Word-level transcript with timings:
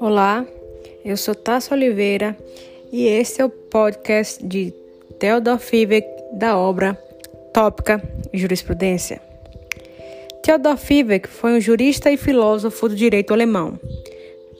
Olá, 0.00 0.46
eu 1.04 1.16
sou 1.16 1.34
Tasso 1.34 1.74
Oliveira 1.74 2.36
e 2.92 3.06
este 3.06 3.42
é 3.42 3.44
o 3.44 3.50
podcast 3.50 4.44
de 4.46 4.72
Theodor 5.18 5.58
Fibeck 5.58 6.06
da 6.32 6.56
obra 6.56 6.94
Tópica 7.52 8.02
Jurisprudência. 8.32 9.20
Theodor 10.42 10.76
Fibeck 10.76 11.28
foi 11.28 11.52
um 11.52 11.60
jurista 11.60 12.10
e 12.10 12.16
filósofo 12.16 12.88
do 12.88 12.94
direito 12.94 13.34
alemão, 13.34 13.78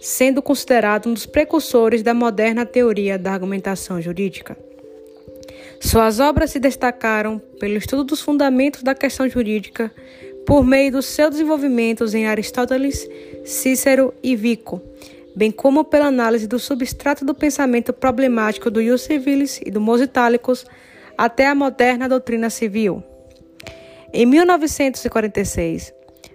sendo 0.01 0.43
considerado 0.43 1.09
um 1.09 1.15
dos 1.15 1.27
precursores 1.27 2.03
da 2.03 2.13
moderna 2.13 2.67
teoria 2.67 3.19
da 3.19 3.33
argumentação 3.33 4.01
jurídica. 4.01 4.66
Suas 5.81 6.21
obras 6.21 6.51
se 6.51 6.59
destacaram 6.59 7.39
pelo 7.61 7.77
estudo 7.77 8.05
dos 8.05 8.21
fundamentos 8.21 8.83
da 8.83 8.95
questão 8.95 9.29
jurídica 9.29 9.93
por 10.47 10.65
meio 10.65 10.93
dos 10.93 11.07
seus 11.07 11.31
desenvolvimentos 11.31 12.15
em 12.15 12.27
Aristóteles, 12.27 13.09
Cícero 13.45 14.15
e 14.23 14.37
Vico, 14.37 14.81
bem 15.35 15.51
como 15.51 15.85
pela 15.85 16.07
análise 16.07 16.47
do 16.47 16.59
substrato 16.59 17.25
do 17.25 17.35
pensamento 17.35 17.93
problemático 17.93 18.71
do 18.71 18.81
Ius 18.81 19.03
Civilis 19.03 19.61
e 19.65 19.71
do 19.71 19.81
Mos 19.81 20.01
Itálicos 20.01 20.65
até 21.19 21.47
a 21.47 21.55
moderna 21.55 22.09
doutrina 22.09 22.49
civil. 22.49 23.03
Em 24.13 24.25
1946, 24.25 25.93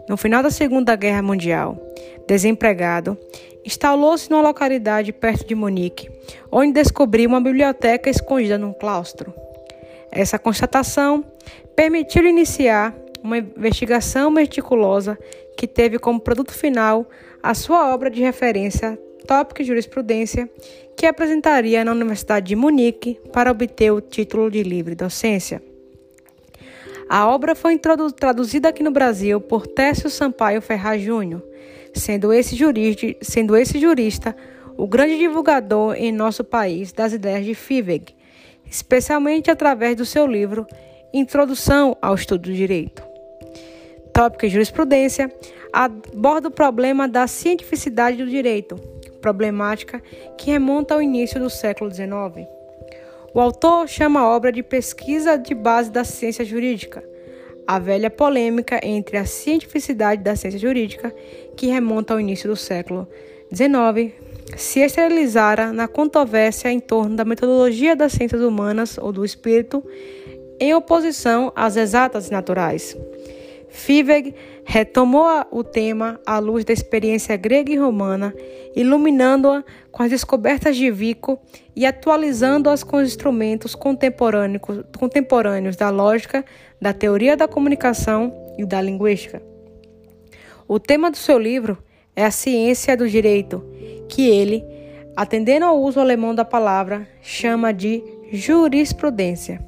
no 0.09 0.17
final 0.17 0.43
da 0.43 0.51
Segunda 0.51 0.95
Guerra 0.95 1.21
Mundial, 1.21 1.81
desempregado, 2.27 3.17
instalou-se 3.65 4.29
numa 4.29 4.41
localidade 4.41 5.11
perto 5.11 5.45
de 5.45 5.55
Munique, 5.55 6.09
onde 6.51 6.73
descobriu 6.73 7.29
uma 7.29 7.41
biblioteca 7.41 8.09
escondida 8.09 8.57
num 8.57 8.73
claustro. 8.73 9.33
Essa 10.11 10.37
constatação 10.37 11.23
permitiu 11.75 12.27
iniciar 12.27 12.95
uma 13.23 13.37
investigação 13.37 14.31
meticulosa 14.31 15.17
que 15.55 15.67
teve 15.67 15.99
como 15.99 16.19
produto 16.19 16.53
final 16.53 17.07
a 17.41 17.53
sua 17.53 17.93
obra 17.93 18.09
de 18.09 18.21
referência 18.21 18.99
Tópico 19.27 19.63
Jurisprudência, 19.63 20.49
que 20.97 21.05
apresentaria 21.05 21.85
na 21.85 21.91
Universidade 21.91 22.47
de 22.47 22.55
Munique 22.55 23.19
para 23.31 23.51
obter 23.51 23.91
o 23.91 24.01
título 24.01 24.49
de 24.49 24.63
livre 24.63 24.95
docência. 24.95 25.61
A 27.07 27.27
obra 27.27 27.55
foi 27.55 27.77
traduzida 27.77 28.69
aqui 28.69 28.81
no 28.81 28.91
Brasil 28.91 29.39
por 29.39 29.67
Técio 29.67 30.09
Sampaio 30.09 30.61
Ferraz 30.61 31.01
Júnior, 31.01 31.43
sendo 31.93 32.33
esse, 32.33 32.55
jurista, 32.55 33.07
sendo 33.21 33.55
esse 33.55 33.79
jurista 33.79 34.35
o 34.77 34.87
grande 34.87 35.17
divulgador 35.17 35.95
em 35.95 36.11
nosso 36.11 36.43
país 36.43 36.91
das 36.91 37.13
ideias 37.13 37.45
de 37.45 37.53
Fiveg, 37.53 38.15
especialmente 38.65 39.51
através 39.51 39.95
do 39.95 40.05
seu 40.05 40.25
livro 40.25 40.65
Introdução 41.13 41.95
ao 42.01 42.15
Estudo 42.15 42.49
do 42.49 42.53
Direito. 42.53 43.03
Tópico 44.13 44.47
Jurisprudência 44.47 45.31
aborda 45.71 46.47
o 46.47 46.51
problema 46.51 47.07
da 47.07 47.27
cientificidade 47.27 48.17
do 48.17 48.29
direito, 48.29 48.75
problemática 49.21 50.01
que 50.37 50.51
remonta 50.51 50.93
ao 50.93 51.01
início 51.01 51.39
do 51.39 51.49
século 51.49 51.93
XIX. 51.93 52.47
O 53.33 53.39
autor 53.39 53.87
chama 53.87 54.21
a 54.21 54.27
obra 54.27 54.51
de 54.51 54.63
pesquisa 54.63 55.37
de 55.37 55.53
base 55.53 55.89
da 55.89 56.03
ciência 56.03 56.43
jurídica, 56.43 57.03
a 57.71 57.79
velha 57.79 58.09
polêmica 58.09 58.81
entre 58.83 59.15
a 59.15 59.23
cientificidade 59.23 60.21
da 60.21 60.35
ciência 60.35 60.59
jurídica, 60.59 61.15
que 61.55 61.67
remonta 61.67 62.13
ao 62.13 62.19
início 62.19 62.49
do 62.49 62.55
século 62.57 63.07
XIX, 63.49 64.13
se 64.57 64.81
esterilizara 64.81 65.71
na 65.71 65.87
controvérsia 65.87 66.69
em 66.69 66.81
torno 66.81 67.15
da 67.15 67.23
metodologia 67.23 67.95
das 67.95 68.11
ciências 68.11 68.41
humanas 68.41 68.97
ou 68.97 69.13
do 69.13 69.23
espírito, 69.23 69.81
em 70.59 70.73
oposição 70.73 71.53
às 71.55 71.77
exatas 71.77 72.29
naturais. 72.29 72.97
Fiveg 73.71 74.35
retomou 74.65 75.25
o 75.49 75.63
tema 75.63 76.19
à 76.25 76.39
luz 76.39 76.65
da 76.65 76.73
experiência 76.73 77.37
grega 77.37 77.71
e 77.71 77.77
romana, 77.77 78.33
iluminando-a 78.75 79.63
com 79.91 80.03
as 80.03 80.09
descobertas 80.09 80.75
de 80.75 80.91
Vico 80.91 81.39
e 81.75 81.85
atualizando-as 81.85 82.83
com 82.83 82.97
os 82.97 83.07
instrumentos 83.07 83.73
contemporâneos, 83.73 85.77
da 85.77 85.89
lógica, 85.89 86.43
da 86.81 86.93
teoria 86.93 87.37
da 87.37 87.47
comunicação 87.47 88.33
e 88.57 88.65
da 88.65 88.81
linguística. 88.81 89.41
O 90.67 90.79
tema 90.79 91.09
do 91.09 91.17
seu 91.17 91.39
livro 91.39 91.77
é 92.15 92.25
a 92.25 92.31
ciência 92.31 92.97
do 92.97 93.09
direito, 93.09 93.63
que 94.09 94.29
ele, 94.29 94.63
atendendo 95.15 95.65
ao 95.65 95.81
uso 95.81 95.99
alemão 95.99 96.35
da 96.35 96.43
palavra, 96.43 97.07
chama 97.21 97.73
de 97.73 98.03
jurisprudência. 98.33 99.61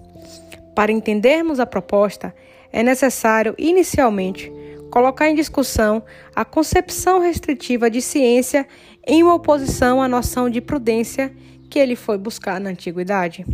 Para 0.76 0.92
entendermos 0.92 1.60
a 1.60 1.66
proposta, 1.66 2.34
é 2.74 2.82
necessário, 2.82 3.54
inicialmente, 3.58 4.52
colocar 4.90 5.30
em 5.30 5.36
discussão 5.36 6.04
a 6.36 6.44
concepção 6.44 7.20
restritiva 7.20 7.90
de 7.90 8.02
ciência 8.02 8.68
em 9.06 9.24
oposição 9.24 10.02
à 10.02 10.08
noção 10.08 10.50
de 10.50 10.60
prudência 10.60 11.32
que 11.70 11.78
ele 11.78 11.96
foi 11.96 12.18
buscar 12.18 12.60
na 12.60 12.72
antiguidade. 12.72 13.46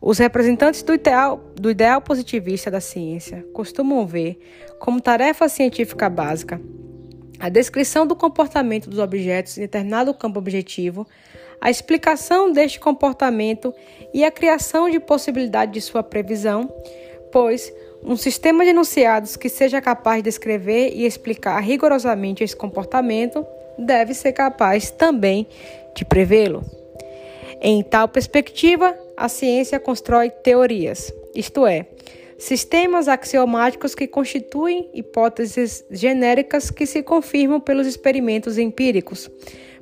Os 0.00 0.18
representantes 0.18 0.82
do 0.82 0.94
ideal, 0.94 1.42
do 1.56 1.70
ideal 1.70 2.00
positivista 2.00 2.70
da 2.70 2.80
ciência 2.80 3.44
costumam 3.52 4.06
ver 4.06 4.38
como 4.78 5.00
tarefa 5.00 5.48
científica 5.48 6.08
básica 6.08 6.60
a 7.40 7.48
descrição 7.48 8.06
do 8.06 8.16
comportamento 8.16 8.90
dos 8.90 8.98
objetos 8.98 9.56
em 9.56 9.62
determinado 9.62 10.12
campo 10.12 10.38
objetivo, 10.38 11.06
a 11.60 11.70
explicação 11.70 12.52
deste 12.52 12.80
comportamento 12.80 13.72
e 14.12 14.24
a 14.24 14.30
criação 14.30 14.90
de 14.90 14.98
possibilidade 14.98 15.72
de 15.72 15.80
sua 15.80 16.02
previsão, 16.02 16.72
pois 17.32 17.72
um 18.02 18.16
sistema 18.16 18.64
de 18.64 18.70
enunciados 18.70 19.36
que 19.36 19.48
seja 19.48 19.80
capaz 19.80 20.18
de 20.18 20.30
descrever 20.30 20.92
e 20.94 21.04
explicar 21.04 21.58
rigorosamente 21.60 22.44
esse 22.44 22.56
comportamento 22.56 23.44
deve 23.78 24.14
ser 24.14 24.32
capaz 24.32 24.90
também 24.90 25.46
de 25.94 26.04
prevê-lo. 26.04 26.62
Em 27.60 27.82
tal 27.82 28.08
perspectiva, 28.08 28.96
a 29.16 29.28
ciência 29.28 29.80
constrói 29.80 30.30
teorias, 30.30 31.12
isto 31.34 31.66
é, 31.66 31.86
sistemas 32.38 33.08
axiomáticos 33.08 33.96
que 33.96 34.06
constituem 34.06 34.88
hipóteses 34.94 35.84
genéricas 35.90 36.70
que 36.70 36.86
se 36.86 37.02
confirmam 37.02 37.60
pelos 37.60 37.86
experimentos 37.86 38.58
empíricos, 38.58 39.28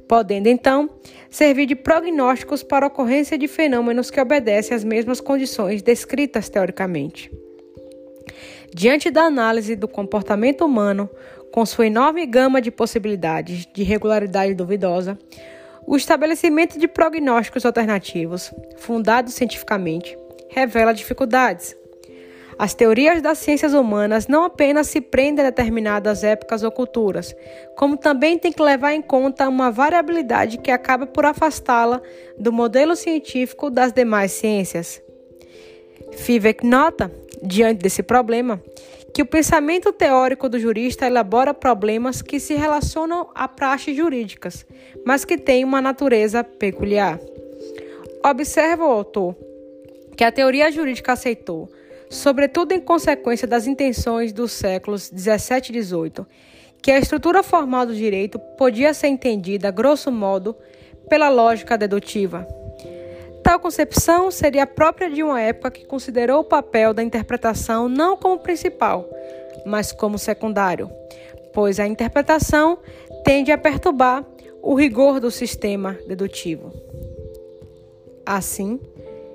podendo 0.09 0.49
então 0.49 0.88
servir 1.28 1.66
de 1.66 1.76
prognósticos 1.76 2.62
para 2.62 2.87
a 2.87 2.88
ocorrência 2.88 3.37
de 3.37 3.47
fenômenos 3.47 4.10
que 4.10 4.21
obedecem 4.21 4.75
às 4.75 4.84
mesmas 4.84 5.21
condições 5.21 5.82
descritas 5.82 6.49
teoricamente. 6.49 7.31
Diante 8.75 9.10
da 9.10 9.22
análise 9.22 9.76
do 9.76 9.88
comportamento 9.88 10.64
humano, 10.64 11.09
com 11.53 11.64
sua 11.64 11.87
enorme 11.87 12.26
gama 12.26 12.60
de 12.60 12.70
possibilidades 12.70 13.66
de 13.72 13.82
regularidade 13.82 14.54
duvidosa, 14.54 15.19
o 15.87 15.97
estabelecimento 15.97 16.78
de 16.78 16.88
prognósticos 16.88 17.64
alternativos, 17.64 18.53
fundados 18.76 19.34
cientificamente, 19.34 20.19
revela 20.50 20.92
dificuldades. 20.92 21.76
As 22.59 22.72
teorias 22.72 23.20
das 23.20 23.38
ciências 23.38 23.75
humanas 23.75 24.26
não 24.26 24.44
apenas 24.44 24.87
se 24.87 25.00
prendem 25.00 25.44
a 25.44 25.50
determinadas 25.50 26.25
épocas 26.25 26.62
ou 26.62 26.72
culturas, 26.72 27.37
como 27.76 27.98
também 27.98 28.38
tem 28.38 28.50
que 28.50 28.62
levar 28.62 28.94
em 28.94 29.03
conta 29.03 29.48
uma 29.48 29.70
variabilidade 29.70 30.58
que 30.58 30.70
acaba 30.70 31.06
por 31.06 31.26
afastá-la 31.26 32.00
do 32.38 32.50
modelo 32.50 32.97
científico 32.97 33.70
das 33.70 33.93
demais 33.93 34.32
ciências. 34.32 35.03
Fivek 36.12 36.66
nota 36.66 37.12
diante 37.43 37.83
desse 37.83 38.03
problema, 38.03 38.63
que 39.15 39.23
o 39.23 39.27
pensamento 39.27 39.93
teórico 39.93 40.49
do 40.49 40.59
jurista 40.59 41.07
elabora 41.07 41.55
problemas 41.55 42.21
que 42.21 42.39
se 42.39 42.55
relacionam 42.55 43.31
a 43.35 43.49
praxes 43.49 43.97
jurídicas, 43.97 44.67
mas 45.05 45.25
que 45.25 45.39
têm 45.39 45.65
uma 45.65 45.81
natureza 45.81 46.45
peculiar. 46.45 47.19
Observa 48.25 48.85
o 48.85 48.91
autor 48.91 49.37
que 50.17 50.25
a 50.25 50.33
teoria 50.33 50.71
jurídica 50.71 51.13
aceitou, 51.13 51.69
sobretudo 52.11 52.73
em 52.73 52.81
consequência 52.81 53.47
das 53.47 53.67
intenções 53.67 54.33
dos 54.33 54.53
séculos 54.53 55.11
17 55.11 55.71
e 55.71 55.73
18, 55.73 56.27
que 56.82 56.91
a 56.91 56.99
estrutura 56.99 57.43
formal 57.43 57.87
do 57.87 57.94
direito 57.94 58.39
podia 58.59 58.94
ser 58.94 59.09
entendida, 59.09 59.71
grosso 59.71 60.11
modo, 60.11 60.56
pela 61.09 61.29
lógica 61.29 61.77
dedutiva. 61.77 62.47
Tal 63.46 63.60
concepção 63.60 64.28
seria 64.28 64.66
própria 64.66 65.08
de 65.08 65.22
uma 65.22 65.40
época 65.40 65.70
que 65.70 65.87
considerou 65.87 66.40
o 66.40 66.44
papel 66.44 66.93
da 66.93 67.00
interpretação 67.00 67.88
não 67.88 68.16
como 68.16 68.40
principal, 68.40 69.08
mas 69.64 69.93
como 69.93 70.19
secundário, 70.19 70.90
pois 71.54 71.78
a 71.78 71.87
interpretação 71.87 72.76
tende 73.25 73.52
a 73.52 73.56
perturbar 73.56 74.26
o 74.60 74.75
rigor 74.75 75.20
do 75.20 75.31
sistema 75.31 75.96
dedutivo. 76.08 76.72
Assim, 78.26 78.81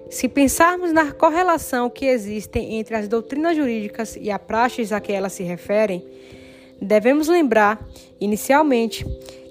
se 0.10 0.28
pensarmos 0.28 0.92
na 0.92 1.14
correlação 1.14 1.90
que 1.90 2.06
existe 2.06 2.60
entre 2.60 2.98
as 2.98 3.08
doutrinas 3.08 3.56
jurídicas 3.56 4.18
e 4.20 4.30
a 4.30 4.38
praxis 4.38 4.92
a 4.92 5.00
que 5.00 5.14
elas 5.14 5.32
se 5.32 5.44
referem, 5.44 6.06
devemos 6.82 7.30
lembrar, 7.30 7.88
inicialmente, 8.20 9.06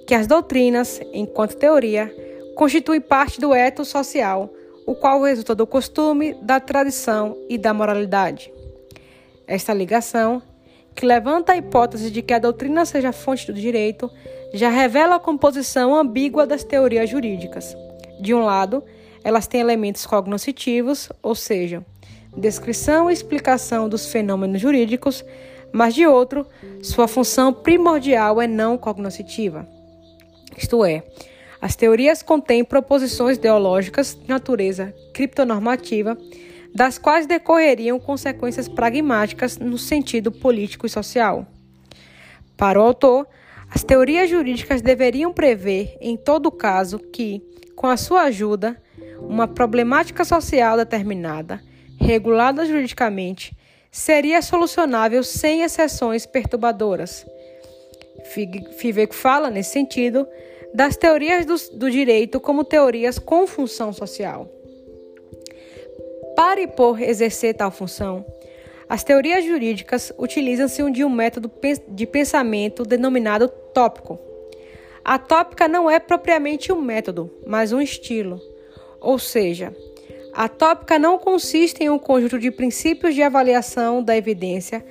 que 0.06 0.14
as 0.14 0.26
doutrinas, 0.26 1.00
enquanto 1.14 1.56
teoria, 1.56 2.14
constitui 2.54 3.00
parte 3.00 3.40
do 3.40 3.54
eto 3.54 3.84
social, 3.84 4.52
o 4.86 4.94
qual 4.94 5.22
resulta 5.22 5.54
do 5.54 5.66
costume, 5.66 6.34
da 6.42 6.58
tradição 6.58 7.36
e 7.48 7.56
da 7.56 7.72
moralidade. 7.72 8.52
Esta 9.46 9.72
ligação, 9.72 10.42
que 10.94 11.06
levanta 11.06 11.52
a 11.52 11.56
hipótese 11.56 12.10
de 12.10 12.22
que 12.22 12.34
a 12.34 12.38
doutrina 12.38 12.84
seja 12.84 13.12
fonte 13.12 13.46
do 13.46 13.54
direito, 13.54 14.10
já 14.52 14.68
revela 14.68 15.16
a 15.16 15.20
composição 15.20 15.94
ambígua 15.94 16.46
das 16.46 16.64
teorias 16.64 17.08
jurídicas. 17.08 17.76
De 18.20 18.34
um 18.34 18.44
lado, 18.44 18.82
elas 19.22 19.46
têm 19.46 19.60
elementos 19.60 20.06
cognoscitivos, 20.06 21.08
ou 21.22 21.34
seja, 21.34 21.84
descrição 22.36 23.10
e 23.10 23.12
explicação 23.12 23.88
dos 23.88 24.10
fenômenos 24.10 24.60
jurídicos, 24.60 25.24
mas 25.72 25.94
de 25.94 26.06
outro, 26.06 26.46
sua 26.82 27.06
função 27.06 27.52
primordial 27.52 28.40
é 28.40 28.46
não 28.46 28.76
cognoscitiva. 28.76 29.68
Isto 30.56 30.84
é, 30.84 31.04
as 31.60 31.76
teorias 31.76 32.22
contêm 32.22 32.64
proposições 32.64 33.36
ideológicas 33.36 34.14
de 34.14 34.28
natureza 34.28 34.94
criptonormativa, 35.12 36.16
das 36.74 36.98
quais 36.98 37.26
decorreriam 37.26 37.98
consequências 37.98 38.68
pragmáticas 38.68 39.58
no 39.58 39.76
sentido 39.76 40.30
político 40.32 40.86
e 40.86 40.90
social. 40.90 41.46
Para 42.56 42.80
o 42.80 42.82
autor, 42.82 43.26
as 43.70 43.84
teorias 43.84 44.30
jurídicas 44.30 44.80
deveriam 44.80 45.32
prever, 45.32 45.96
em 46.00 46.16
todo 46.16 46.50
caso, 46.50 46.98
que, 46.98 47.42
com 47.76 47.86
a 47.86 47.96
sua 47.96 48.22
ajuda, 48.22 48.80
uma 49.18 49.46
problemática 49.46 50.24
social 50.24 50.76
determinada, 50.76 51.60
regulada 52.00 52.64
juridicamente, 52.64 53.56
seria 53.90 54.40
solucionável 54.40 55.22
sem 55.22 55.62
exceções 55.62 56.24
perturbadoras. 56.24 57.26
Fivek 58.78 59.14
fala, 59.14 59.50
nesse 59.50 59.72
sentido, 59.72 60.26
das 60.74 60.96
teorias 60.96 61.44
do, 61.46 61.78
do 61.78 61.90
direito 61.90 62.40
como 62.40 62.64
teorias 62.64 63.18
com 63.18 63.46
função 63.46 63.92
social. 63.92 64.48
Para 66.36 66.60
e 66.60 66.66
por 66.66 67.00
exercer 67.00 67.54
tal 67.54 67.70
função, 67.70 68.24
as 68.88 69.04
teorias 69.04 69.44
jurídicas 69.44 70.12
utilizam-se 70.18 70.90
de 70.90 71.04
um 71.04 71.10
método 71.10 71.50
de 71.88 72.06
pensamento 72.06 72.82
denominado 72.82 73.48
tópico. 73.48 74.18
A 75.04 75.18
tópica 75.18 75.68
não 75.68 75.90
é 75.90 75.98
propriamente 75.98 76.72
um 76.72 76.80
método, 76.80 77.30
mas 77.46 77.72
um 77.72 77.80
estilo. 77.80 78.40
Ou 79.00 79.18
seja, 79.18 79.74
a 80.32 80.48
tópica 80.48 80.98
não 80.98 81.18
consiste 81.18 81.82
em 81.82 81.90
um 81.90 81.98
conjunto 81.98 82.38
de 82.38 82.50
princípios 82.50 83.14
de 83.14 83.22
avaliação 83.22 84.02
da 84.02 84.16
evidência, 84.16 84.84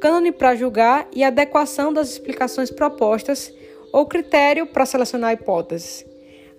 cânone 0.00 0.32
para 0.32 0.54
julgar 0.54 1.08
e 1.12 1.24
adequação 1.24 1.92
das 1.92 2.10
explicações 2.10 2.70
propostas 2.70 3.52
ou 3.96 4.04
critério 4.04 4.66
para 4.66 4.84
selecionar 4.84 5.32
hipóteses, 5.32 6.04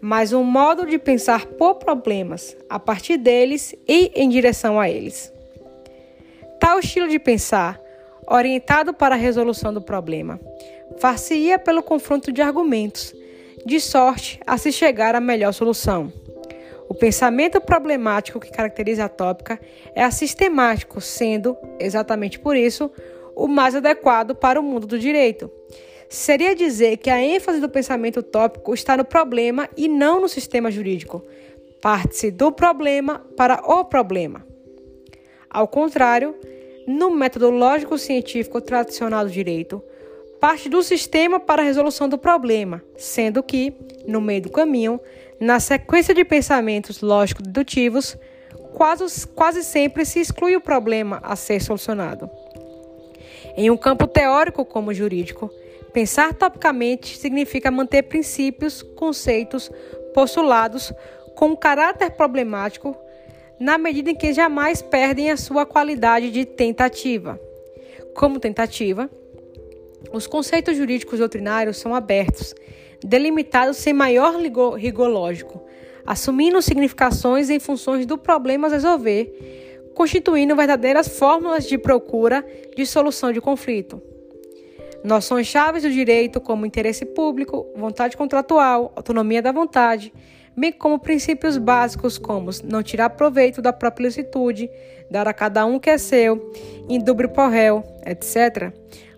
mas 0.01 0.33
um 0.33 0.43
modo 0.43 0.87
de 0.87 0.97
pensar 0.97 1.45
por 1.45 1.75
problemas, 1.75 2.57
a 2.67 2.79
partir 2.79 3.15
deles 3.15 3.75
e 3.87 4.11
em 4.15 4.27
direção 4.27 4.79
a 4.79 4.89
eles. 4.89 5.31
Tal 6.59 6.79
estilo 6.79 7.07
de 7.07 7.19
pensar, 7.19 7.79
orientado 8.25 8.91
para 8.91 9.13
a 9.13 9.17
resolução 9.19 9.71
do 9.71 9.79
problema, 9.79 10.39
far-se-ia 10.97 11.59
pelo 11.59 11.83
confronto 11.83 12.31
de 12.31 12.41
argumentos, 12.41 13.13
de 13.63 13.79
sorte 13.79 14.39
a 14.43 14.57
se 14.57 14.71
chegar 14.71 15.13
à 15.13 15.21
melhor 15.21 15.53
solução. 15.53 16.11
O 16.89 16.95
pensamento 16.95 17.61
problemático 17.61 18.39
que 18.39 18.49
caracteriza 18.49 19.05
a 19.05 19.09
tópica 19.09 19.59
é 19.93 20.03
assistemático, 20.03 20.99
sendo, 20.99 21.55
exatamente 21.79 22.39
por 22.39 22.57
isso, 22.57 22.89
o 23.35 23.47
mais 23.47 23.75
adequado 23.75 24.33
para 24.33 24.59
o 24.59 24.63
mundo 24.63 24.87
do 24.87 24.97
direito. 24.97 25.51
Seria 26.09 26.55
dizer 26.55 26.97
que 26.97 27.09
a 27.09 27.21
ênfase 27.21 27.59
do 27.59 27.67
pensamento 27.67 28.23
tópico 28.23 28.73
está 28.73 28.95
no 28.95 29.03
problema 29.03 29.69
e 29.75 29.87
não 29.89 30.21
no 30.21 30.29
sistema 30.29 30.71
jurídico. 30.71 31.23
Parte-se 31.81 32.31
do 32.31 32.51
problema 32.51 33.19
para 33.35 33.61
o 33.65 33.83
problema. 33.83 34.45
Ao 35.49 35.67
contrário, 35.67 36.35
no 36.87 37.09
método 37.09 37.49
lógico-científico 37.49 38.61
tradicional 38.61 39.25
do 39.25 39.31
direito, 39.31 39.83
parte 40.39 40.69
do 40.69 40.81
sistema 40.81 41.39
para 41.39 41.61
a 41.61 41.65
resolução 41.65 42.07
do 42.07 42.17
problema, 42.17 42.81
sendo 42.95 43.43
que, 43.43 43.73
no 44.07 44.21
meio 44.21 44.43
do 44.43 44.49
caminho, 44.49 44.99
na 45.39 45.59
sequência 45.59 46.13
de 46.13 46.23
pensamentos 46.23 47.01
lógico-dedutivos, 47.01 48.17
quase, 48.73 49.27
quase 49.27 49.63
sempre 49.63 50.05
se 50.05 50.19
exclui 50.19 50.55
o 50.55 50.61
problema 50.61 51.19
a 51.21 51.35
ser 51.35 51.61
solucionado. 51.61 52.29
Em 53.57 53.69
um 53.69 53.77
campo 53.77 54.07
teórico 54.07 54.63
como 54.63 54.93
jurídico, 54.93 55.51
pensar 55.93 56.33
topicamente 56.33 57.17
significa 57.17 57.71
manter 57.71 58.03
princípios, 58.03 58.81
conceitos, 58.81 59.71
postulados 60.13 60.93
com 61.35 61.55
caráter 61.55 62.11
problemático, 62.11 62.97
na 63.59 63.77
medida 63.77 64.11
em 64.11 64.15
que 64.15 64.33
jamais 64.33 64.81
perdem 64.81 65.31
a 65.31 65.37
sua 65.37 65.65
qualidade 65.65 66.31
de 66.31 66.45
tentativa. 66.45 67.39
Como 68.15 68.39
tentativa, 68.39 69.09
os 70.11 70.27
conceitos 70.27 70.75
jurídicos 70.75 71.19
doutrinários 71.19 71.77
são 71.77 71.93
abertos, 71.93 72.53
delimitados 73.03 73.77
sem 73.77 73.93
maior 73.93 74.35
rigor 74.35 75.07
lógico, 75.07 75.61
assumindo 76.05 76.61
significações 76.61 77.49
em 77.49 77.59
funções 77.59 78.05
do 78.05 78.17
problema 78.17 78.67
a 78.67 78.71
resolver, 78.71 79.91
constituindo 79.93 80.55
verdadeiras 80.55 81.07
fórmulas 81.07 81.67
de 81.67 81.77
procura 81.77 82.45
de 82.75 82.85
solução 82.85 83.31
de 83.31 83.41
conflito. 83.41 84.01
Noções 85.03 85.47
chaves 85.47 85.83
do 85.83 85.91
direito, 85.91 86.41
como 86.41 86.65
interesse 86.65 87.05
público, 87.05 87.67
vontade 87.75 88.17
contratual, 88.17 88.91
autonomia 88.95 89.41
da 89.41 89.51
vontade, 89.51 90.11
bem 90.55 90.71
como 90.71 90.97
princípios 90.97 91.57
básicos 91.57 92.17
como 92.17 92.49
não 92.63 92.81
tirar 92.81 93.11
proveito 93.11 93.61
da 93.61 93.71
própria 93.71 94.07
licitude, 94.07 94.69
dar 95.09 95.27
a 95.27 95.33
cada 95.33 95.65
um 95.65 95.79
que 95.79 95.89
é 95.89 95.97
seu, 95.97 96.51
indubro 96.89 97.29
por 97.29 97.49
réu, 97.49 97.83
etc., 98.05 98.73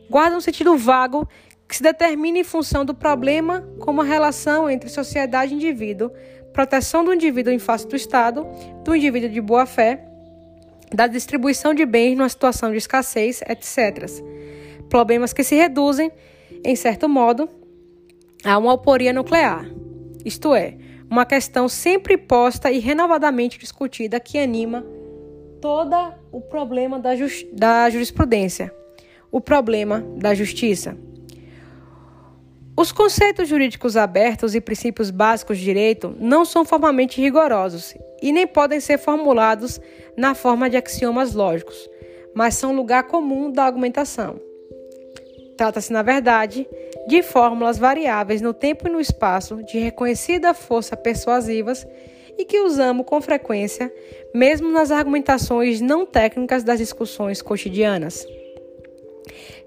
guardam 0.09 0.37
um 0.37 0.41
sentido 0.41 0.77
vago 0.77 1.27
que 1.67 1.75
se 1.75 1.83
determina 1.83 2.39
em 2.39 2.43
função 2.43 2.83
do 2.83 2.93
problema 2.93 3.67
como 3.79 4.01
a 4.01 4.03
relação 4.03 4.69
entre 4.69 4.89
sociedade 4.89 5.53
e 5.53 5.55
indivíduo, 5.55 6.11
proteção 6.51 7.05
do 7.05 7.13
indivíduo 7.13 7.53
em 7.53 7.59
face 7.59 7.87
do 7.87 7.95
Estado, 7.95 8.45
do 8.83 8.95
indivíduo 8.95 9.29
de 9.29 9.39
boa-fé, 9.39 10.03
da 10.91 11.07
distribuição 11.07 11.73
de 11.73 11.85
bens 11.85 12.17
numa 12.17 12.27
situação 12.27 12.71
de 12.71 12.77
escassez, 12.77 13.41
etc. 13.47 14.09
Problemas 14.89 15.33
que 15.33 15.43
se 15.43 15.55
reduzem, 15.55 16.11
em 16.63 16.75
certo 16.75 17.07
modo, 17.07 17.47
a 18.43 18.57
uma 18.57 18.71
alporia 18.71 19.13
nuclear, 19.13 19.65
isto 20.25 20.53
é, 20.53 20.77
uma 21.09 21.25
questão 21.25 21.67
sempre 21.67 22.17
posta 22.17 22.71
e 22.71 22.79
renovadamente 22.79 23.57
discutida 23.57 24.19
que 24.19 24.37
anima 24.37 24.85
todo 25.61 25.95
o 26.31 26.41
problema 26.41 26.99
da, 26.99 27.11
da 27.53 27.89
jurisprudência, 27.89 28.73
o 29.31 29.41
problema 29.41 30.05
da 30.17 30.33
justiça. 30.33 30.97
Os 32.75 32.91
conceitos 32.91 33.49
jurídicos 33.49 33.97
abertos 33.97 34.55
e 34.55 34.61
princípios 34.61 35.11
básicos 35.11 35.57
de 35.57 35.65
direito 35.65 36.15
não 36.17 36.45
são 36.45 36.63
formalmente 36.63 37.19
rigorosos 37.19 37.93
e 38.21 38.31
nem 38.31 38.47
podem 38.47 38.79
ser 38.79 38.97
formulados 38.97 39.81
na 40.15 40.33
forma 40.33 40.69
de 40.69 40.77
axiomas 40.77 41.33
lógicos, 41.33 41.89
mas 42.33 42.55
são 42.55 42.73
lugar 42.75 43.03
comum 43.03 43.51
da 43.51 43.65
argumentação. 43.65 44.39
Trata-se, 45.59 45.91
na 45.91 46.01
verdade, 46.01 46.65
de 47.05 47.21
fórmulas 47.21 47.77
variáveis 47.77 48.41
no 48.41 48.53
tempo 48.53 48.87
e 48.87 48.89
no 48.89 49.01
espaço 49.01 49.61
de 49.63 49.77
reconhecida 49.77 50.53
força 50.53 50.95
persuasivas 50.95 51.85
e 52.37 52.45
que 52.45 52.61
usamos 52.61 53.05
com 53.05 53.19
frequência, 53.19 53.93
mesmo 54.33 54.71
nas 54.71 54.89
argumentações 54.89 55.81
não 55.81 56.05
técnicas 56.05 56.63
das 56.63 56.79
discussões 56.79 57.41
cotidianas. 57.41 58.25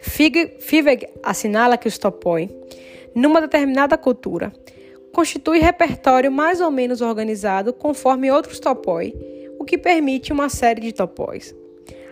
Fiveg 0.00 1.06
assinala 1.22 1.76
que 1.76 1.88
os 1.88 1.98
topoi 1.98 2.48
numa 3.14 3.42
determinada 3.42 3.98
cultura. 3.98 4.50
Constitui 5.12 5.58
repertório 5.58 6.32
mais 6.32 6.62
ou 6.62 6.70
menos 6.70 7.02
organizado 7.02 7.70
conforme 7.70 8.30
outros 8.30 8.58
topói, 8.58 9.14
o 9.58 9.64
que 9.66 9.76
permite 9.76 10.32
uma 10.32 10.48
série 10.48 10.80
de 10.80 10.92
topóis. 10.94 11.54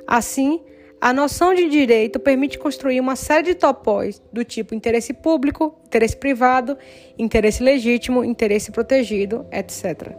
Assim, 0.07 0.61
a 1.01 1.15
noção 1.15 1.55
de 1.55 1.67
direito 1.69 2.21
permite 2.21 2.59
construir 2.59 3.01
uma 3.01 3.17
série 3.17 3.43
de 3.43 3.55
topóis 3.55 4.21
do 4.31 4.45
tipo 4.45 4.75
interesse 4.75 5.15
público, 5.15 5.75
interesse 5.87 6.15
privado, 6.15 6.77
interesse 7.19 7.63
legítimo, 7.63 8.23
interesse 8.23 8.71
protegido, 8.71 9.47
etc. 9.51 10.13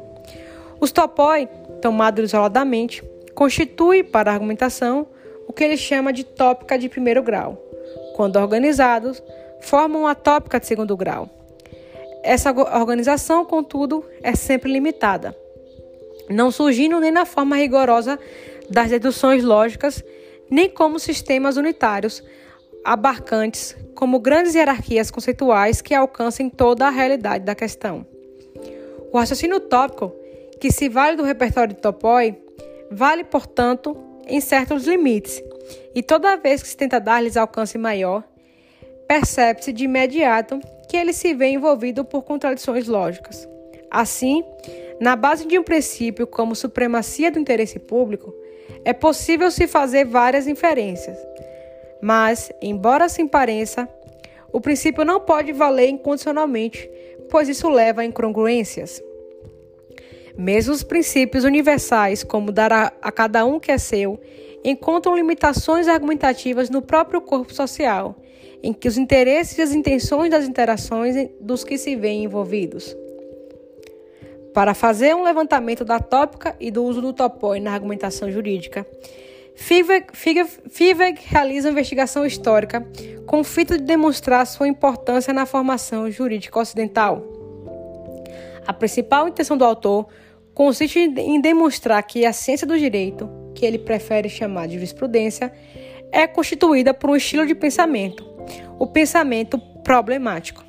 Os 0.80 0.92
topói, 0.92 1.48
tomados 1.82 2.24
isoladamente, 2.24 3.04
constituem 3.36 4.04
para 4.04 4.32
a 4.32 4.34
argumentação 4.34 5.06
o 5.48 5.54
que 5.54 5.64
ele 5.64 5.78
chama 5.78 6.12
de 6.12 6.24
tópica 6.24 6.80
de 6.80 6.90
primeiro 6.90 7.22
grau. 7.22 7.62
Quando 8.16 8.38
organizados, 8.38 9.22
formam 9.60 10.08
a 10.08 10.16
tópica 10.16 10.60
de 10.60 10.66
segundo 10.66 10.98
grau. 10.98 11.30
Essa 12.24 12.52
organização, 12.52 13.46
contudo, 13.46 14.04
é 14.24 14.34
sempre 14.36 14.72
limitada, 14.72 15.36
não 16.30 16.52
surgindo 16.52 17.00
nem 17.00 17.12
na 17.12 17.26
forma 17.26 17.56
rigorosa 17.56 18.18
das 18.70 18.90
deduções 18.90 19.44
lógicas, 19.44 20.04
nem 20.52 20.70
como 20.70 21.00
sistemas 21.00 21.56
unitários 21.56 22.22
abarcantes, 22.84 23.76
como 23.96 24.20
grandes 24.20 24.54
hierarquias 24.54 25.10
conceituais 25.10 25.82
que 25.82 25.96
alcancem 25.96 26.50
toda 26.50 26.86
a 26.86 26.90
realidade 26.90 27.46
da 27.46 27.56
questão. 27.56 28.06
O 29.12 29.18
raciocínio 29.18 29.62
tópico, 29.62 30.14
que 30.60 30.72
se 30.72 30.90
vale 30.90 31.16
do 31.16 31.24
repertório 31.24 31.74
de 31.74 31.82
Topoi, 31.82 32.38
vale, 32.92 33.24
portanto, 33.24 33.96
em 34.28 34.42
certos 34.42 34.86
limites, 34.86 35.42
e 35.96 36.04
toda 36.04 36.36
vez 36.36 36.62
que 36.62 36.70
se 36.70 36.78
tenta 36.78 37.00
dar-lhes 37.00 37.38
alcance 37.38 37.78
maior, 37.78 38.24
percebe-se 39.08 39.72
de 39.72 39.86
imediato 39.86 40.60
que 40.90 40.98
ele 40.98 41.14
se 41.14 41.34
vê 41.34 41.48
envolvido 41.48 42.04
por 42.04 42.24
contradições 42.24 42.88
lógicas. 42.88 43.48
Assim, 43.90 44.44
na 45.00 45.16
base 45.16 45.46
de 45.46 45.58
um 45.58 45.64
princípio 45.64 46.26
como 46.26 46.56
supremacia 46.56 47.32
do 47.32 47.40
interesse 47.40 47.80
público, 47.80 48.34
é 48.84 48.94
possível 48.94 49.52
se 49.52 49.68
fazer 49.68 50.06
várias 50.06 50.48
inferências. 50.48 51.18
Mas, 52.02 52.52
embora 52.62 53.06
assim 53.06 53.28
pareça, 53.28 53.88
o 54.52 54.60
princípio 54.60 55.06
não 55.06 55.20
pode 55.20 55.52
valer 55.54 55.90
incondicionalmente, 55.90 56.90
pois 57.30 57.48
isso 57.48 57.70
leva 57.70 58.02
a 58.02 58.06
incongruências. 58.06 59.02
Mesmo 60.38 60.74
os 60.74 60.84
princípios 60.84 61.44
universais, 61.44 62.24
como 62.24 62.52
dar 62.52 62.74
a, 62.74 62.92
a 63.02 63.12
cada 63.12 63.46
um 63.46 63.60
que 63.60 63.72
é 63.72 63.78
seu, 63.78 64.20
encontram 64.64 65.16
limitações 65.16 65.88
argumentativas 65.88 66.70
no 66.70 66.82
próprio 66.82 67.22
corpo 67.22 67.54
social, 67.54 68.16
em 68.64 68.74
que 68.74 68.88
os 68.88 68.98
interesses 68.98 69.58
e 69.58 69.62
as 69.62 69.74
intenções 69.74 70.30
das 70.30 70.46
interações 70.46 71.16
dos 71.40 71.64
que 71.64 71.78
se 71.78 71.96
veem 71.96 72.26
envolvidos. 72.26 72.96
Para 74.54 74.74
fazer 74.74 75.16
um 75.16 75.24
levantamento 75.24 75.86
da 75.86 76.00
tópica 76.00 76.56
e 76.60 76.70
do 76.70 76.84
uso 76.84 77.02
do 77.02 77.14
topoi 77.14 77.60
na 77.60 77.72
argumentação 77.72 78.30
jurídica, 78.30 78.86
Fiveg 79.56 81.20
realiza 81.26 81.70
uma 81.70 81.74
investigação 81.74 82.26
histórica 82.26 82.86
com 83.26 83.40
o 83.40 83.44
fito 83.44 83.78
de 83.78 83.84
demonstrar 83.84 84.46
sua 84.46 84.68
importância 84.68 85.34
na 85.34 85.46
formação 85.46 86.10
jurídica 86.12 86.60
ocidental. 86.60 87.24
A 88.68 88.74
principal 88.74 89.28
intenção 89.28 89.58
do 89.58 89.64
autor 89.64 90.08
consiste 90.54 91.00
em 91.00 91.40
demonstrar 91.40 92.04
que 92.04 92.26
a 92.26 92.34
ciência 92.34 92.68
do 92.68 92.78
direito, 92.78 93.30
que 93.56 93.66
ele 93.66 93.80
prefere 93.80 94.28
chamar 94.28 94.68
de 94.68 94.76
jurisprudência, 94.76 95.52
é 96.12 96.28
constituída 96.28 96.94
por 96.94 97.10
um 97.10 97.16
estilo 97.16 97.46
de 97.46 97.56
pensamento, 97.56 98.26
o 98.78 98.86
pensamento 98.86 99.58
problemático. 99.58 100.64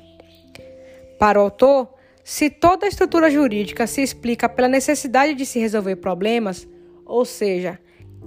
Para 1.19 1.39
o 1.39 1.43
autor, 1.43 1.92
se 2.23 2.49
toda 2.49 2.85
a 2.85 2.89
estrutura 2.89 3.29
jurídica 3.29 3.85
se 3.85 4.01
explica 4.01 4.47
pela 4.47 4.67
necessidade 4.67 5.33
de 5.33 5.45
se 5.45 5.59
resolver 5.59 5.97
problemas, 5.97 6.67
ou 7.05 7.25
seja, 7.25 7.79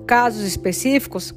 casos 0.07 0.47
específicos, 0.47 1.35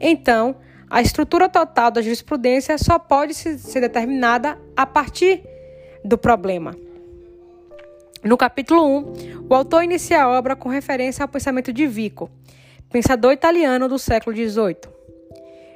então 0.00 0.56
a 0.88 1.02
estrutura 1.02 1.48
total 1.48 1.90
da 1.90 2.00
jurisprudência 2.00 2.78
só 2.78 2.98
pode 2.98 3.34
ser 3.34 3.80
determinada 3.80 4.56
a 4.76 4.86
partir 4.86 5.42
do 6.04 6.16
problema. 6.16 6.76
No 8.22 8.36
capítulo 8.36 8.84
1, 8.84 9.46
o 9.48 9.54
autor 9.54 9.82
inicia 9.82 10.22
a 10.22 10.28
obra 10.28 10.54
com 10.54 10.68
referência 10.68 11.22
ao 11.22 11.28
pensamento 11.28 11.72
de 11.72 11.86
Vico, 11.86 12.30
pensador 12.90 13.32
italiano 13.32 13.88
do 13.88 13.98
século 13.98 14.34
XVIII. 14.34 14.76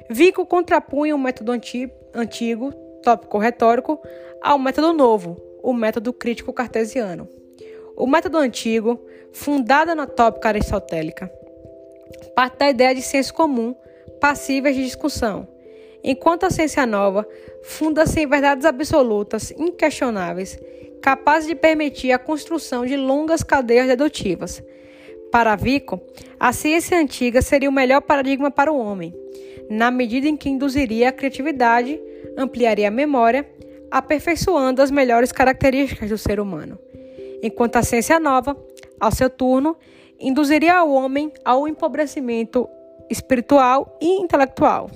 Vico 0.09 0.45
contrapunha 0.45 1.15
o 1.15 1.19
método 1.19 1.51
antigo, 1.51 2.71
tópico 3.03 3.37
retórico, 3.37 4.01
ao 4.41 4.57
método 4.57 4.93
novo, 4.93 5.50
o 5.63 5.73
método 5.73 6.13
crítico 6.13 6.53
cartesiano. 6.53 7.27
O 7.95 8.07
método 8.07 8.37
antigo, 8.37 8.99
fundado 9.31 9.93
na 9.93 10.07
tópica 10.07 10.49
aristotélica, 10.49 11.31
parte 12.35 12.57
da 12.57 12.69
ideia 12.69 12.95
de 12.95 13.01
senso 13.01 13.33
comum, 13.33 13.75
passíveis 14.19 14.75
de 14.75 14.83
discussão, 14.83 15.47
enquanto 16.03 16.45
a 16.45 16.49
ciência 16.49 16.85
nova 16.85 17.27
funda-se 17.63 18.21
em 18.21 18.27
verdades 18.27 18.65
absolutas, 18.65 19.51
inquestionáveis, 19.51 20.57
capazes 21.01 21.47
de 21.47 21.55
permitir 21.55 22.11
a 22.11 22.19
construção 22.19 22.85
de 22.85 22.95
longas 22.95 23.43
cadeias 23.43 23.87
dedutivas. 23.87 24.63
Para 25.31 25.55
Vico, 25.55 25.99
a 26.39 26.51
ciência 26.51 26.97
antiga 26.97 27.41
seria 27.41 27.69
o 27.69 27.73
melhor 27.73 28.01
paradigma 28.01 28.51
para 28.51 28.71
o 28.71 28.77
homem, 28.77 29.13
na 29.69 29.89
medida 29.89 30.27
em 30.27 30.35
que 30.35 30.49
induziria 30.49 31.09
a 31.09 31.11
criatividade, 31.11 31.99
ampliaria 32.37 32.89
a 32.89 32.91
memória, 32.91 33.47
aperfeiçoando 33.91 34.81
as 34.81 34.89
melhores 34.89 35.31
características 35.31 36.09
do 36.09 36.17
ser 36.17 36.39
humano. 36.39 36.79
Enquanto 37.43 37.75
a 37.75 37.83
ciência 37.83 38.19
nova, 38.19 38.55
ao 38.99 39.11
seu 39.11 39.29
turno, 39.29 39.75
induziria 40.19 40.83
o 40.83 40.93
homem 40.93 41.31
ao 41.43 41.67
empobrecimento 41.67 42.69
espiritual 43.09 43.97
e 44.01 44.21
intelectual. 44.21 44.89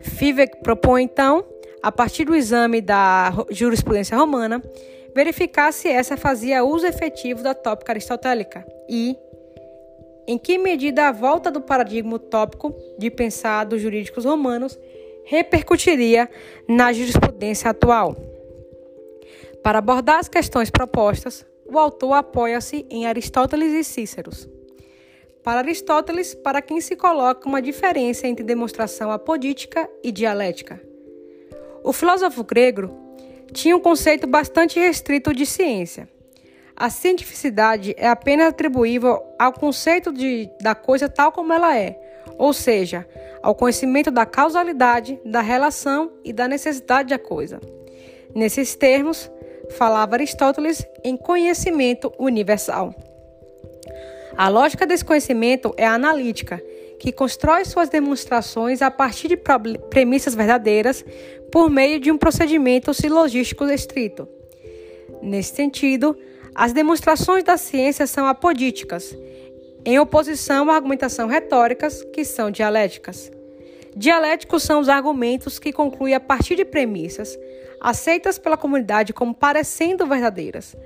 Fivek 0.00 0.58
propõe, 0.62 1.02
então, 1.02 1.44
a 1.82 1.90
partir 1.90 2.24
do 2.24 2.34
exame 2.34 2.80
da 2.80 3.32
jurisprudência 3.50 4.16
romana, 4.16 4.62
verificar 5.14 5.72
se 5.72 5.88
essa 5.88 6.16
fazia 6.16 6.64
uso 6.64 6.86
efetivo 6.86 7.42
da 7.42 7.54
tópica 7.54 7.92
aristotélica 7.92 8.64
e 8.88 9.16
em 10.26 10.38
que 10.38 10.58
medida 10.58 11.08
a 11.08 11.12
volta 11.12 11.50
do 11.50 11.60
paradigma 11.60 12.14
utópico 12.14 12.74
de 12.98 13.10
pensar 13.10 13.64
dos 13.64 13.80
jurídicos 13.82 14.24
romanos 14.24 14.78
repercutiria 15.30 16.28
na 16.66 16.92
jurisprudência 16.92 17.70
atual. 17.70 18.16
Para 19.62 19.78
abordar 19.78 20.18
as 20.18 20.28
questões 20.28 20.70
propostas, 20.70 21.46
o 21.64 21.78
autor 21.78 22.14
apoia-se 22.14 22.84
em 22.90 23.06
Aristóteles 23.06 23.72
e 23.72 23.84
Cícero. 23.84 24.32
Para 25.44 25.60
Aristóteles, 25.60 26.34
para 26.34 26.60
quem 26.60 26.80
se 26.80 26.96
coloca 26.96 27.48
uma 27.48 27.62
diferença 27.62 28.26
entre 28.26 28.44
demonstração 28.44 29.12
apodítica 29.12 29.88
e 30.02 30.10
dialética. 30.10 30.82
O 31.84 31.92
filósofo 31.92 32.42
grego 32.42 32.90
tinha 33.52 33.76
um 33.76 33.80
conceito 33.80 34.26
bastante 34.26 34.80
restrito 34.80 35.32
de 35.32 35.46
ciência. 35.46 36.08
A 36.74 36.90
cientificidade 36.90 37.94
é 37.96 38.08
apenas 38.08 38.48
atribuível 38.48 39.22
ao 39.38 39.52
conceito 39.52 40.12
de, 40.12 40.50
da 40.60 40.74
coisa 40.74 41.08
tal 41.08 41.30
como 41.30 41.52
ela 41.52 41.78
é, 41.78 42.09
ou 42.40 42.54
seja, 42.54 43.06
ao 43.42 43.54
conhecimento 43.54 44.10
da 44.10 44.24
causalidade, 44.24 45.20
da 45.26 45.42
relação 45.42 46.10
e 46.24 46.32
da 46.32 46.48
necessidade 46.48 47.10
da 47.10 47.18
coisa. 47.18 47.60
Nesses 48.34 48.74
termos, 48.74 49.30
falava 49.76 50.14
Aristóteles 50.14 50.82
em 51.04 51.18
conhecimento 51.18 52.10
universal. 52.18 52.94
A 54.38 54.48
lógica 54.48 54.86
desse 54.86 55.04
conhecimento 55.04 55.74
é 55.76 55.86
analítica, 55.86 56.62
que 56.98 57.12
constrói 57.12 57.66
suas 57.66 57.90
demonstrações 57.90 58.80
a 58.80 58.90
partir 58.90 59.28
de 59.28 59.38
premissas 59.90 60.34
verdadeiras 60.34 61.04
por 61.52 61.68
meio 61.68 62.00
de 62.00 62.10
um 62.10 62.16
procedimento 62.16 62.94
silogístico 62.94 63.66
estrito. 63.66 64.26
Nesse 65.20 65.54
sentido, 65.54 66.16
as 66.54 66.72
demonstrações 66.72 67.44
da 67.44 67.58
ciência 67.58 68.06
são 68.06 68.26
apodíticas, 68.26 69.14
em 69.84 69.98
oposição 69.98 70.70
à 70.70 70.74
argumentação 70.74 71.26
retóricas, 71.26 72.02
que 72.12 72.24
são 72.24 72.50
dialéticas. 72.50 73.30
Dialéticos 73.96 74.62
são 74.62 74.80
os 74.80 74.88
argumentos 74.88 75.58
que 75.58 75.72
concluem 75.72 76.14
a 76.14 76.20
partir 76.20 76.56
de 76.56 76.64
premissas, 76.64 77.38
aceitas 77.80 78.38
pela 78.38 78.56
comunidade 78.56 79.12
como 79.12 79.34
parecendo 79.34 80.06
verdadeiras. 80.06 80.76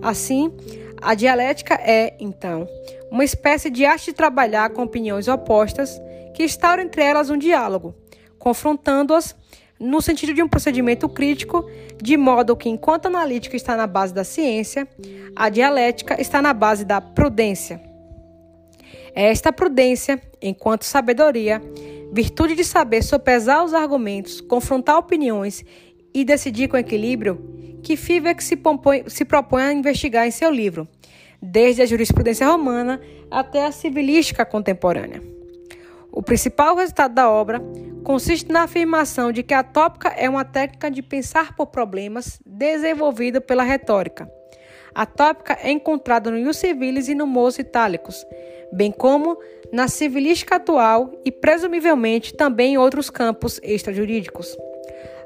Assim, 0.00 0.52
a 1.00 1.14
dialética 1.14 1.74
é, 1.74 2.14
então, 2.18 2.66
uma 3.10 3.24
espécie 3.24 3.70
de 3.70 3.84
arte 3.84 4.06
de 4.06 4.12
trabalhar 4.12 4.70
com 4.70 4.82
opiniões 4.82 5.28
opostas 5.28 6.00
que 6.34 6.44
instaura 6.44 6.82
entre 6.82 7.02
elas 7.02 7.30
um 7.30 7.36
diálogo, 7.36 7.94
confrontando-as 8.38 9.36
no 9.78 10.00
sentido 10.00 10.32
de 10.32 10.42
um 10.42 10.48
procedimento 10.48 11.08
crítico, 11.08 11.68
de 12.02 12.16
modo 12.16 12.56
que, 12.56 12.68
enquanto 12.68 13.06
a 13.06 13.08
analítica 13.08 13.56
está 13.56 13.76
na 13.76 13.86
base 13.86 14.14
da 14.14 14.24
ciência, 14.24 14.88
a 15.36 15.48
dialética 15.48 16.20
está 16.20 16.40
na 16.40 16.52
base 16.52 16.84
da 16.84 17.00
prudência. 17.00 17.93
É 19.14 19.28
esta 19.28 19.52
prudência, 19.52 20.20
enquanto 20.40 20.84
sabedoria, 20.84 21.62
virtude 22.12 22.54
de 22.54 22.64
saber 22.64 23.02
sopesar 23.02 23.64
os 23.64 23.74
argumentos, 23.74 24.40
confrontar 24.40 24.98
opiniões 24.98 25.64
e 26.12 26.24
decidir 26.24 26.68
com 26.68 26.76
equilíbrio, 26.76 27.80
que 27.82 27.96
Fivek 27.96 28.42
se, 28.42 28.58
se 29.08 29.24
propõe 29.24 29.62
a 29.62 29.72
investigar 29.72 30.26
em 30.26 30.30
seu 30.30 30.50
livro, 30.50 30.88
desde 31.42 31.82
a 31.82 31.86
jurisprudência 31.86 32.46
romana 32.46 33.00
até 33.30 33.66
a 33.66 33.72
civilística 33.72 34.46
contemporânea. 34.46 35.20
O 36.10 36.22
principal 36.22 36.76
resultado 36.76 37.12
da 37.12 37.28
obra 37.28 37.60
consiste 38.04 38.50
na 38.52 38.62
afirmação 38.62 39.32
de 39.32 39.42
que 39.42 39.52
a 39.52 39.64
tópica 39.64 40.10
é 40.10 40.30
uma 40.30 40.44
técnica 40.44 40.88
de 40.88 41.02
pensar 41.02 41.56
por 41.56 41.66
problemas 41.66 42.38
desenvolvida 42.46 43.40
pela 43.40 43.64
retórica. 43.64 44.30
A 44.94 45.04
tópica 45.04 45.58
é 45.60 45.70
encontrada 45.70 46.30
no 46.30 46.38
Ius 46.38 46.58
Civilis 46.58 47.08
e 47.08 47.14
no 47.14 47.26
Mos 47.26 47.58
Itálicos, 47.58 48.24
bem 48.72 48.92
como 48.92 49.36
na 49.72 49.88
civilística 49.88 50.56
atual 50.56 51.10
e 51.24 51.32
presumivelmente 51.32 52.32
também 52.32 52.74
em 52.74 52.78
outros 52.78 53.10
campos 53.10 53.60
extrajurídicos. 53.62 54.56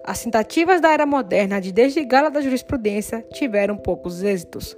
As 0.04 0.22
tentativas 0.24 0.80
da 0.80 0.90
era 0.90 1.04
moderna 1.04 1.60
de 1.60 1.70
desligá-la 1.70 2.30
da 2.30 2.40
jurisprudência 2.40 3.20
tiveram 3.34 3.76
poucos 3.76 4.22
êxitos. 4.22 4.74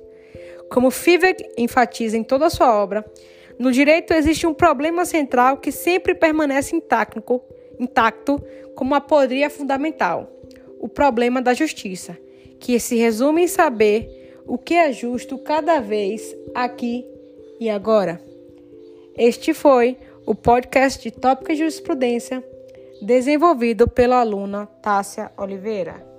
Como 0.68 0.90
Fivek 0.90 1.44
enfatiza 1.56 2.16
em 2.16 2.24
toda 2.24 2.46
a 2.46 2.50
sua 2.50 2.74
obra, 2.74 3.04
no 3.56 3.70
direito 3.70 4.12
existe 4.12 4.44
um 4.44 4.54
problema 4.54 5.04
central 5.04 5.58
que 5.58 5.70
sempre 5.70 6.16
permanece 6.16 6.74
intacto, 6.74 7.22
intacto 7.78 8.42
como 8.74 8.90
uma 8.90 9.00
podria 9.00 9.48
fundamental: 9.48 10.28
o 10.80 10.88
problema 10.88 11.40
da 11.40 11.54
justiça, 11.54 12.18
que 12.58 12.80
se 12.80 12.96
resume 12.96 13.42
em 13.42 13.46
saber 13.46 14.19
o 14.50 14.58
que 14.58 14.74
é 14.74 14.92
justo 14.92 15.38
cada 15.38 15.78
vez, 15.78 16.36
aqui 16.52 17.06
e 17.60 17.70
agora. 17.70 18.20
Este 19.16 19.54
foi 19.54 19.96
o 20.26 20.34
podcast 20.34 21.00
de 21.08 21.16
Tópica 21.16 21.54
Jurisprudência, 21.54 22.44
desenvolvido 23.00 23.86
pela 23.86 24.18
aluna 24.18 24.66
Tássia 24.82 25.30
Oliveira. 25.38 26.09